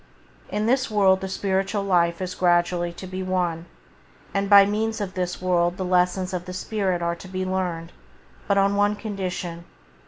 In 0.49 0.65
this 0.65 0.89
world 0.89 1.21
the 1.21 1.29
spiritual 1.29 1.83
life 1.83 2.23
is 2.23 2.33
gradually 2.33 2.91
to 2.93 3.05
be 3.05 3.21
won, 3.21 3.67
and 4.33 4.49
by 4.49 4.65
means 4.65 4.99
of 4.99 5.13
this 5.13 5.39
world 5.39 5.77
the 5.77 5.85
lessons 5.85 6.33
of 6.33 6.45
the 6.45 6.53
spirit 6.53 7.03
are 7.03 7.15
to 7.15 7.27
be 7.27 7.45
learned— 7.45 7.91
but 8.47 8.57
on 8.57 8.75
one 8.75 8.95
condition. 8.95 9.63